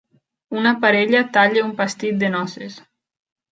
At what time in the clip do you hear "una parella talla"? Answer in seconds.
0.61-1.67